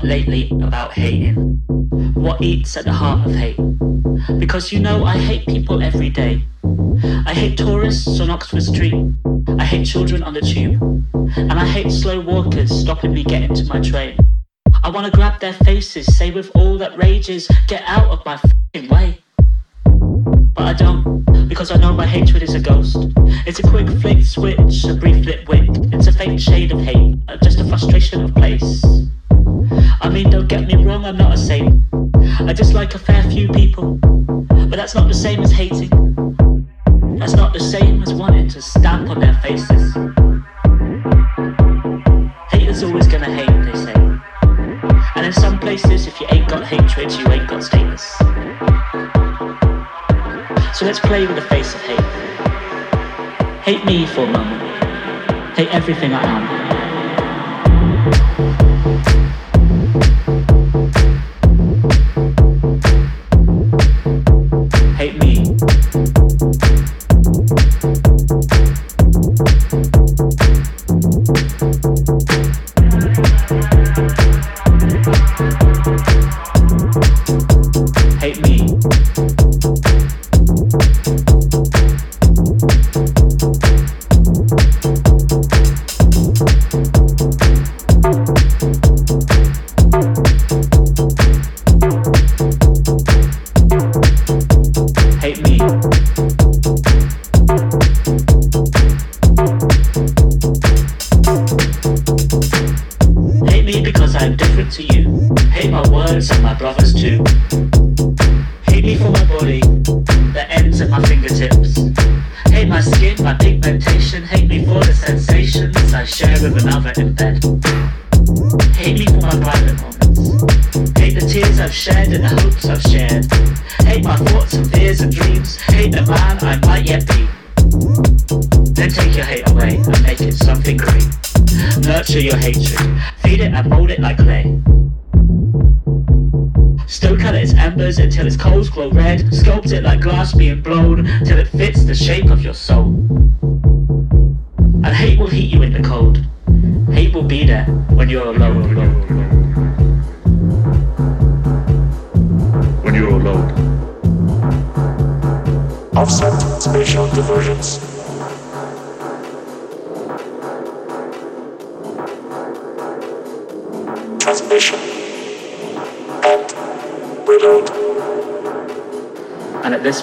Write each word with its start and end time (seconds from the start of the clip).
lot 0.00 0.08
lately 0.08 0.50
about 0.62 0.92
hating. 0.92 1.34
What 2.14 2.40
eats 2.40 2.76
at 2.76 2.84
the 2.84 2.92
heart 2.92 3.26
of 3.26 3.34
hate? 3.34 3.58
Because 4.38 4.72
you 4.72 4.80
know, 4.80 5.04
I 5.04 5.18
hate 5.18 5.46
people 5.46 5.82
every 5.82 6.10
day. 6.10 6.42
I 7.26 7.34
hate 7.34 7.58
tourists 7.58 8.20
on 8.20 8.30
Oxford 8.30 8.62
Street. 8.62 8.94
I 9.58 9.64
hate 9.64 9.86
children 9.86 10.22
on 10.22 10.34
the 10.34 10.40
tube. 10.40 10.80
And 11.36 11.52
I 11.52 11.66
hate 11.66 11.90
slow 11.90 12.20
walkers 12.20 12.70
stopping 12.70 13.12
me 13.12 13.24
getting 13.24 13.54
to 13.54 13.64
my 13.66 13.80
train. 13.80 14.18
I 14.82 14.90
wanna 14.90 15.10
grab 15.10 15.40
their 15.40 15.54
faces, 15.54 16.06
say 16.16 16.30
with 16.30 16.50
all 16.54 16.78
that 16.78 16.96
rages, 16.96 17.48
get 17.66 17.82
out 17.86 18.08
of 18.08 18.24
my 18.24 18.40
way. 18.74 19.18
But 20.54 20.66
I 20.66 20.72
don't, 20.72 21.48
because 21.48 21.70
I 21.70 21.76
know 21.76 21.92
my 21.92 22.06
hatred 22.06 22.42
is 22.42 22.54
a 22.54 22.60
ghost. 22.60 22.96
It's 23.46 23.58
a 23.58 23.62
quick 23.62 23.88
flick 24.00 24.22
switch, 24.24 24.84
a 24.84 24.94
brief 24.94 25.24
lit 25.26 25.48
wick. 25.48 25.68
It's 25.92 26.06
a 26.06 26.12
faint 26.12 26.40
shade 26.40 26.72
of 26.72 26.80
hate, 26.80 27.16
uh, 27.28 27.36
just 27.38 27.60
a 27.60 27.64
frustration 27.64 28.29
I 32.50 32.52
dislike 32.52 32.96
a 32.96 32.98
fair 32.98 33.22
few 33.30 33.48
people, 33.50 33.94
but 34.02 34.74
that's 34.74 34.96
not 34.96 35.06
the 35.06 35.14
same 35.14 35.40
as 35.40 35.52
hating. 35.52 35.88
That's 37.16 37.34
not 37.34 37.52
the 37.52 37.60
same 37.60 38.02
as 38.02 38.12
wanting 38.12 38.48
to 38.48 38.60
stamp 38.60 39.08
on 39.08 39.20
their 39.20 39.34
faces. 39.34 39.94
Haters 42.50 42.82
always 42.82 43.06
gonna 43.06 43.32
hate, 43.32 43.64
they 43.64 43.78
say. 43.78 43.94
And 45.14 45.24
in 45.24 45.32
some 45.32 45.60
places, 45.60 46.08
if 46.08 46.20
you 46.20 46.26
ain't 46.32 46.48
got 46.48 46.66
hatred, 46.66 47.12
you 47.12 47.28
ain't 47.28 47.48
got 47.48 47.62
status. 47.62 48.18
So 50.76 50.86
let's 50.86 50.98
play 50.98 51.28
with 51.28 51.36
the 51.36 51.46
face 51.48 51.72
of 51.72 51.80
hate. 51.82 52.00
Hate 53.62 53.84
me 53.84 54.06
for 54.06 54.22
a 54.22 54.26
moment. 54.26 55.56
Hate 55.56 55.72
everything 55.72 56.14
I 56.14 56.24
am. 56.24 56.59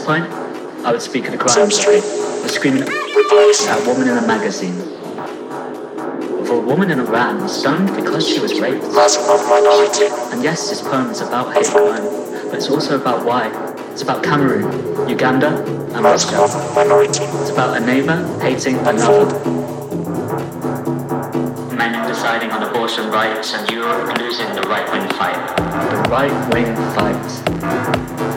I 0.10 0.92
would 0.94 1.02
speak 1.02 1.28
of 1.28 1.38
the 1.38 1.50
Same 1.50 1.64
crime. 1.68 1.72
street. 1.72 2.02
The 2.44 2.48
screaming 2.48 2.84
Replace. 2.84 3.66
that 3.66 3.86
woman 3.86 4.08
in 4.08 4.18
a 4.18 4.26
magazine. 4.26 4.80
Of 6.40 6.50
a 6.50 6.60
woman 6.62 6.92
in 6.92 7.02
Iran 7.02 7.50
stoned 7.50 7.94
because 7.94 8.26
she 8.26 8.40
was 8.40 8.58
raped. 8.58 8.86
And 8.86 10.42
yes, 10.42 10.70
this 10.70 10.80
poem 10.80 11.10
is 11.10 11.20
about 11.20 11.54
hate 11.54 11.66
crime, 11.66 12.04
but 12.46 12.54
it's 12.54 12.70
also 12.70 12.96
about 12.98 13.26
why. 13.26 13.50
It's 13.92 14.02
about 14.02 14.24
Cameroon, 14.24 15.10
Uganda, 15.10 15.62
and 15.94 16.04
Moscow. 16.04 16.46
It's 16.46 17.50
about 17.50 17.76
a 17.76 17.86
neighbor 17.86 18.16
hating 18.40 18.78
another. 18.88 19.26
Men 21.76 22.08
deciding 22.08 22.52
on 22.52 22.64
abortion 22.64 23.10
rights 23.12 23.54
and 23.54 23.70
Europe 23.70 24.18
losing 24.18 24.48
the 24.56 24.62
right 24.70 24.90
wing 24.90 25.10
fight. 25.20 25.58
The 25.92 26.10
right 26.10 26.54
wing 26.54 26.74
fight. 26.96 28.37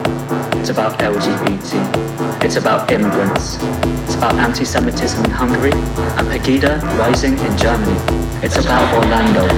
It's 0.61 0.69
about 0.69 0.99
LGBT. 0.99 2.45
It's 2.45 2.55
about 2.55 2.91
immigrants. 2.91 3.57
It's 4.05 4.13
about 4.13 4.35
anti 4.35 4.63
Semitism 4.63 5.25
in 5.25 5.31
Hungary 5.31 5.71
and 5.73 6.27
Pegida 6.29 6.79
rising 6.99 7.33
in 7.33 7.57
Germany. 7.57 7.97
It's 8.45 8.57
about 8.57 8.93
Orlando. 8.93 9.49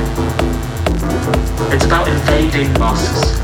It's 1.75 1.83
about 1.83 2.07
invading 2.07 2.71
mosques. 2.79 3.37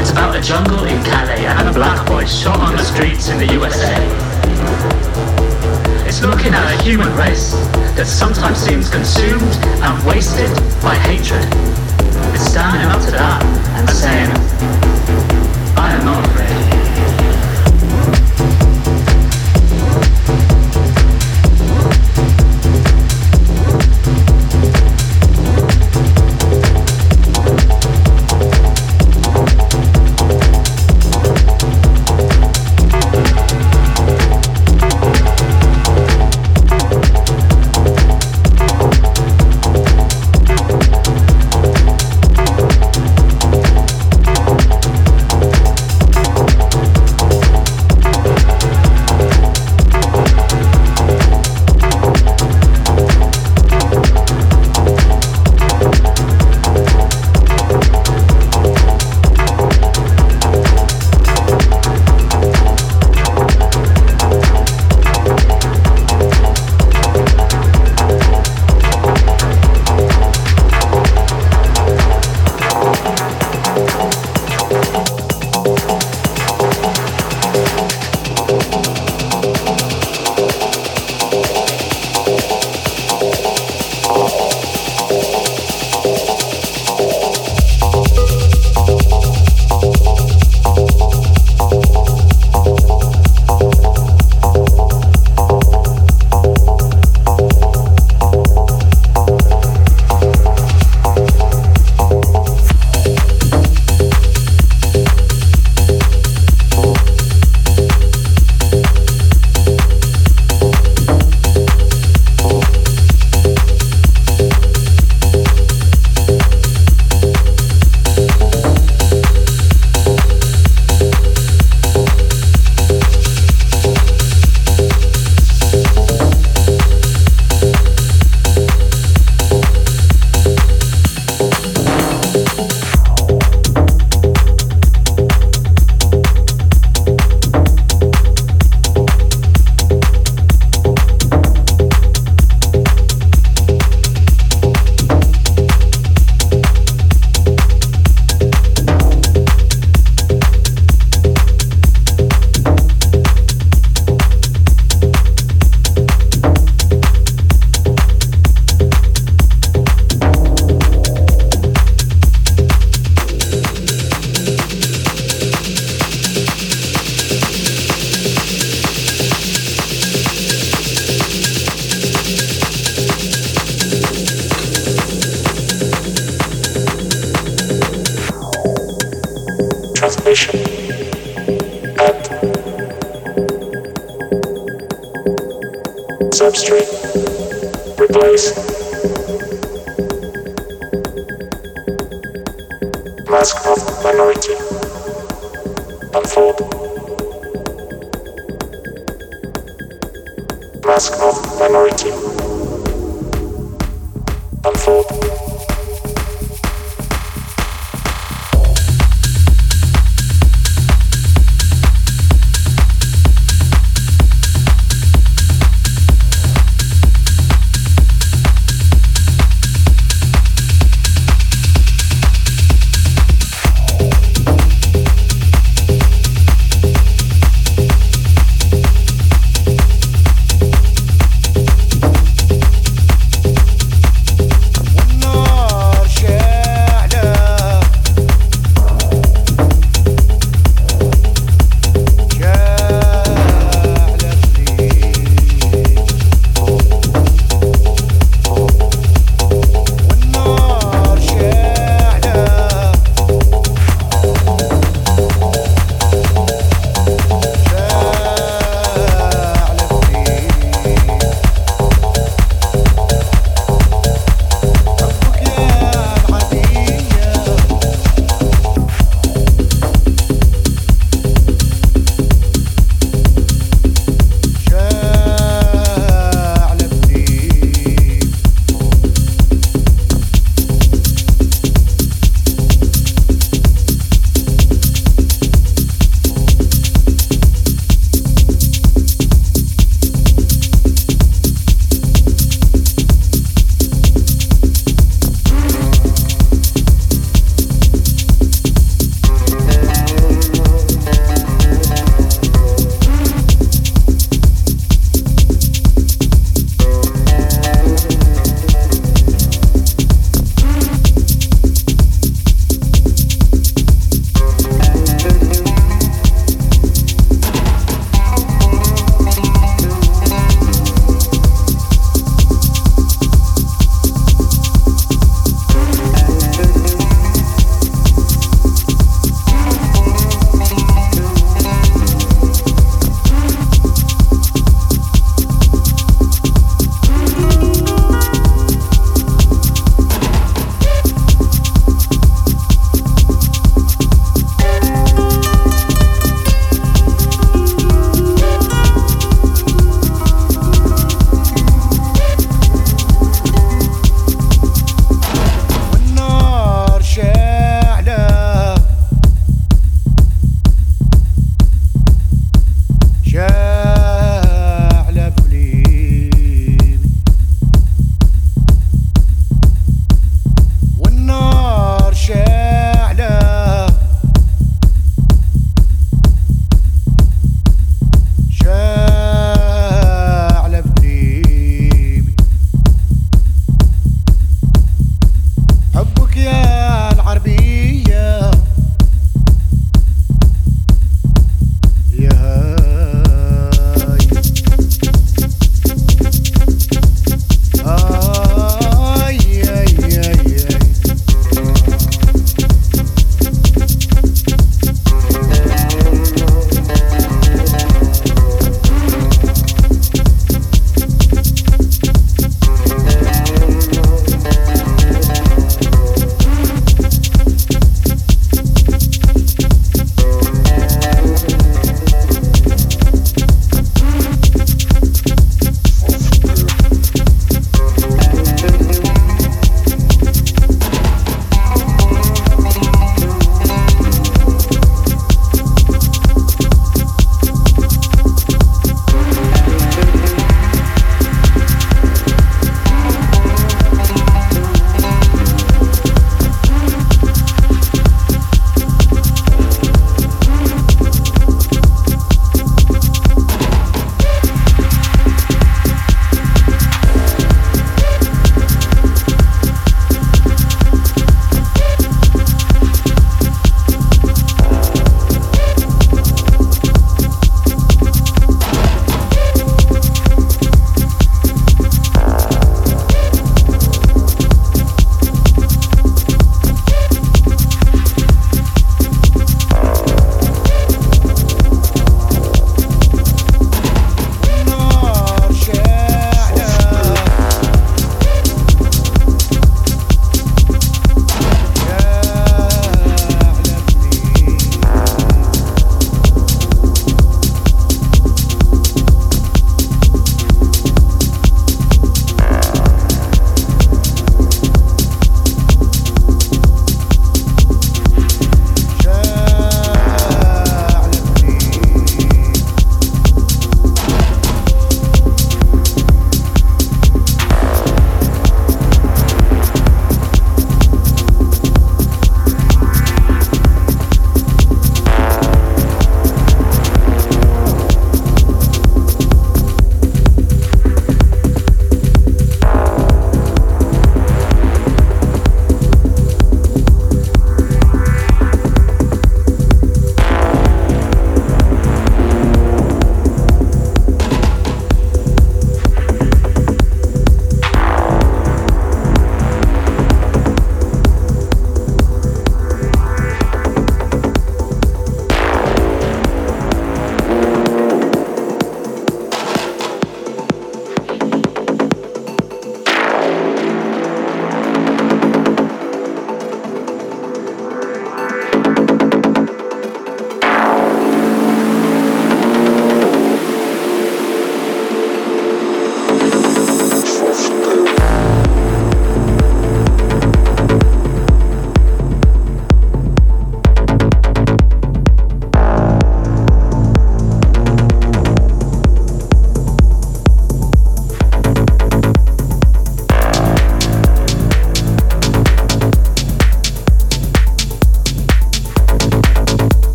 It's 0.00 0.12
about 0.12 0.34
a 0.34 0.40
jungle 0.40 0.84
in 0.84 0.96
Calais 1.04 1.44
and 1.44 1.68
a 1.68 1.72
black 1.74 2.08
boy 2.08 2.24
shot 2.24 2.58
on 2.58 2.74
the 2.74 2.82
streets 2.82 3.28
in 3.28 3.36
the 3.36 3.52
USA. 3.52 3.92
It's 6.08 6.22
looking 6.22 6.54
at 6.54 6.72
a 6.72 6.82
human 6.82 7.14
race 7.18 7.52
that 8.00 8.06
sometimes 8.06 8.56
seems 8.56 8.88
consumed 8.88 9.52
and 9.84 10.06
wasted 10.06 10.48
by 10.80 10.94
hatred. 10.94 11.44
It's 12.32 12.46
standing 12.48 12.88
up 12.88 13.04
to 13.04 13.10
that 13.10 13.44
and 13.76 13.90
saying, 13.90 14.30
I 15.76 15.92
am 15.92 16.06
not 16.06 16.24
afraid. 16.24 16.63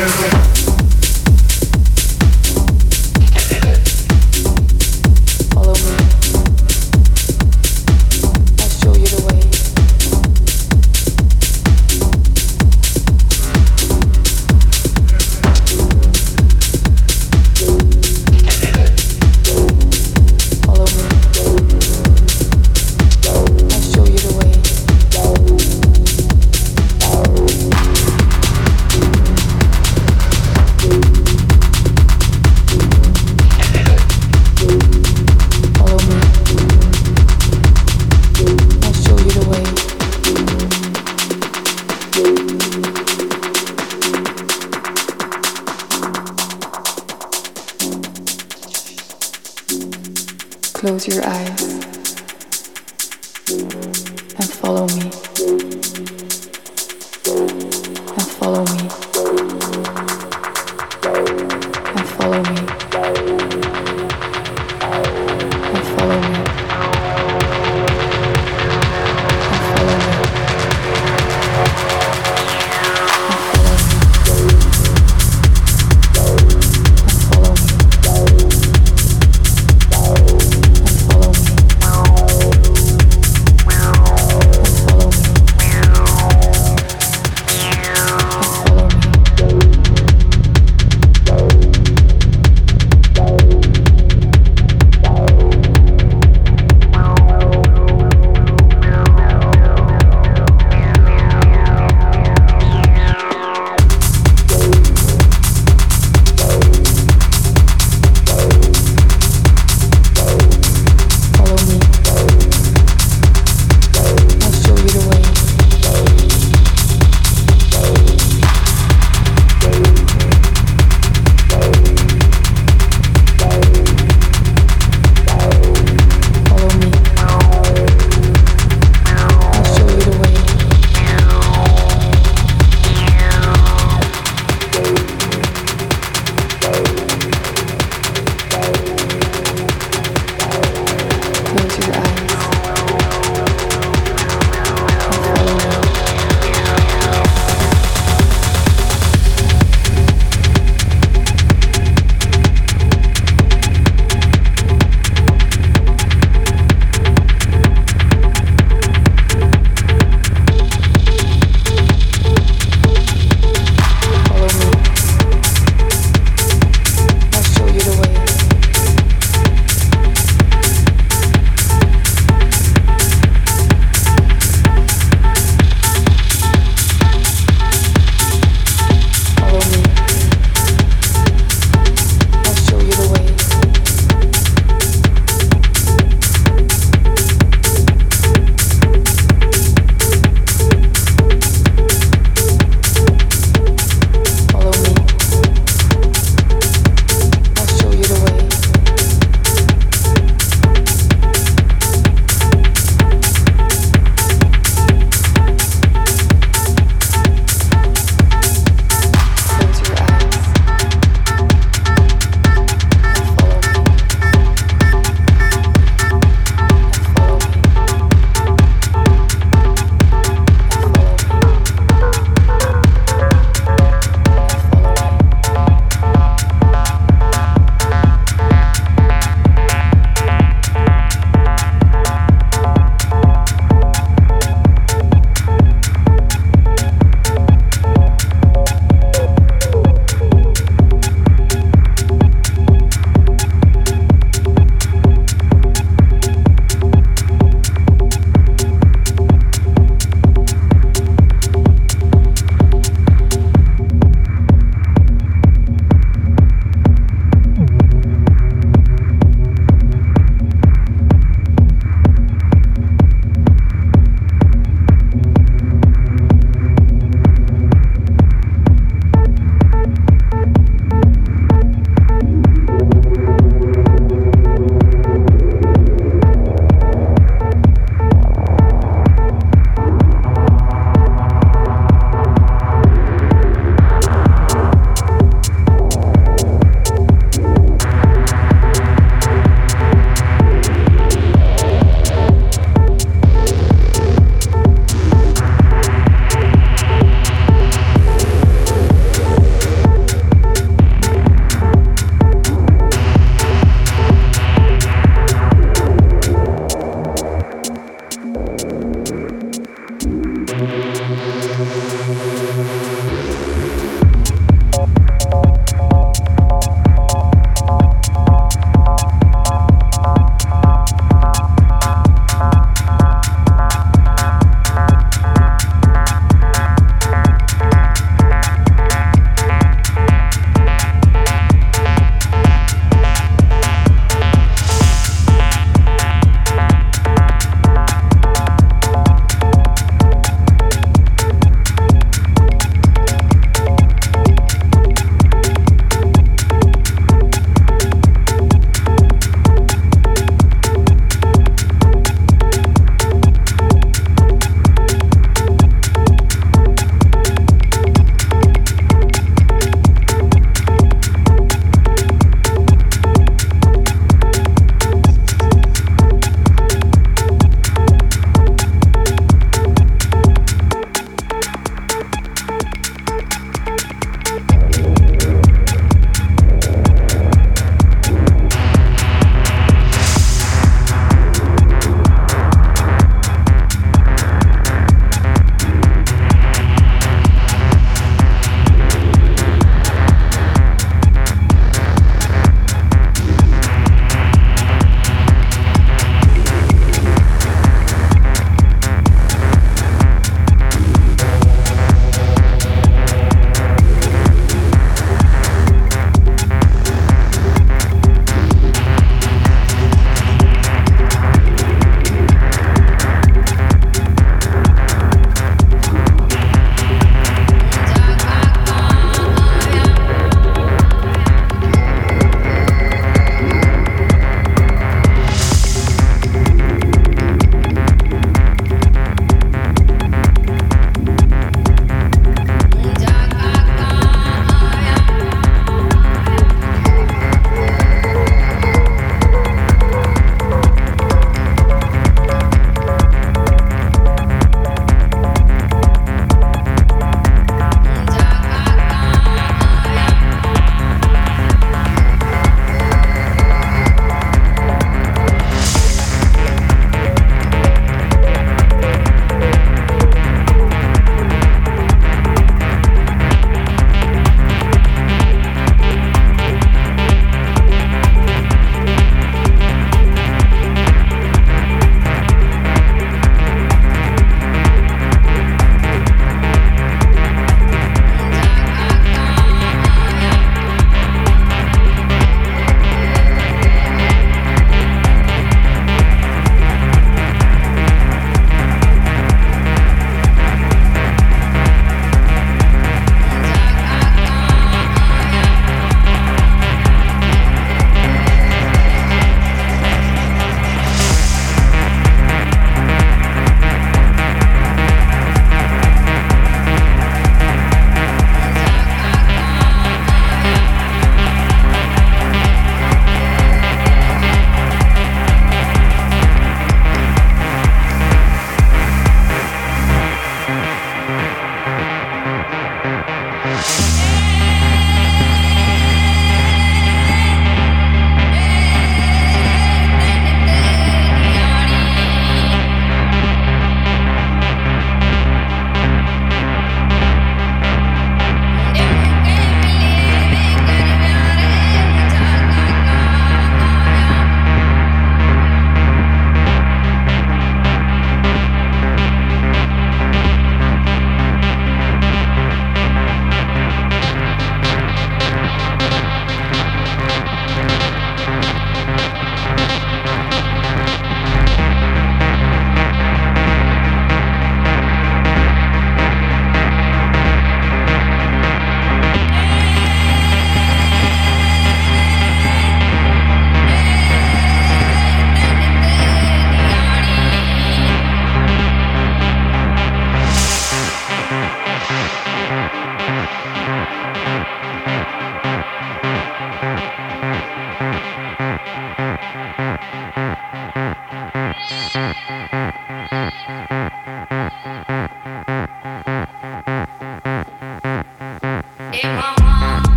music. 0.00 0.49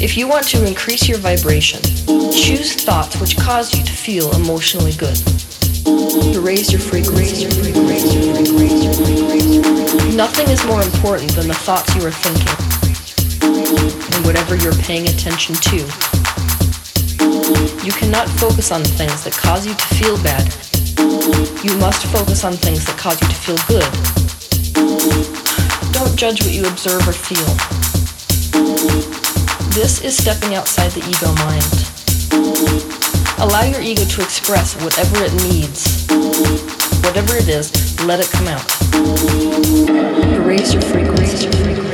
If 0.00 0.16
you 0.16 0.28
want 0.28 0.46
to 0.48 0.64
increase 0.64 1.08
your 1.08 1.18
vibration, 1.18 1.82
choose 2.30 2.74
thoughts 2.74 3.20
which 3.20 3.36
cause 3.36 3.76
you 3.76 3.82
to 3.82 3.92
feel 3.92 4.30
emotionally 4.36 4.92
good. 4.92 5.16
To 6.32 6.40
raise 6.40 6.70
your 6.70 6.80
frequency. 6.80 7.46
Nothing 10.14 10.48
is 10.48 10.64
more 10.64 10.80
important 10.80 11.32
than 11.34 11.48
the 11.48 11.54
thoughts 11.54 11.92
you 11.96 12.06
are 12.06 12.12
thinking 12.12 12.46
and 14.14 14.24
whatever 14.24 14.54
you're 14.54 14.72
paying 14.74 15.08
attention 15.08 15.56
to. 15.56 15.78
You 17.84 17.92
cannot 17.92 18.28
focus 18.38 18.70
on 18.70 18.84
things 18.84 19.24
that 19.24 19.32
cause 19.32 19.66
you 19.66 19.74
to 19.74 19.86
feel 19.96 20.22
bad. 20.22 20.46
You 21.64 21.76
must 21.78 22.06
focus 22.06 22.44
on 22.44 22.52
things 22.52 22.84
that 22.86 22.96
cause 22.96 23.20
you 23.20 23.26
to 23.26 23.34
feel 23.34 23.58
good. 23.66 25.41
Don't 25.92 26.16
judge 26.16 26.42
what 26.42 26.52
you 26.52 26.66
observe 26.66 27.06
or 27.06 27.12
feel. 27.12 27.46
This 29.72 30.02
is 30.02 30.16
stepping 30.16 30.54
outside 30.54 30.90
the 30.92 31.00
ego 31.08 31.32
mind. 31.44 31.92
Allow 33.38 33.62
your 33.62 33.80
ego 33.80 34.04
to 34.04 34.22
express 34.22 34.74
whatever 34.82 35.24
it 35.24 35.32
needs. 35.44 36.06
Whatever 37.04 37.36
it 37.36 37.48
is, 37.48 37.72
let 38.04 38.20
it 38.20 38.30
come 38.30 38.48
out. 38.48 38.64
Raise 40.46 40.72
your 40.74 40.82
frequency. 40.82 41.91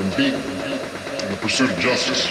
and 0.00 0.16
beat 0.16 0.32
in 0.32 1.30
the 1.30 1.38
pursuit 1.40 1.70
of 1.70 1.78
justice. 1.78 2.24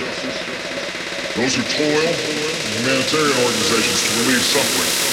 Those 1.36 1.56
who 1.56 1.62
toil 1.62 2.02
in 2.02 2.72
humanitarian 2.82 3.38
organizations 3.46 4.02
to 4.04 4.20
relieve 4.22 4.42
suffering. 4.42 5.09